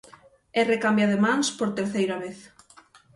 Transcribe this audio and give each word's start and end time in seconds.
Erre 0.61 0.77
cambia 0.85 1.09
de 1.11 1.19
mans 1.25 1.47
por 1.59 1.69
terceira 1.79 2.17
vez. 2.23 2.39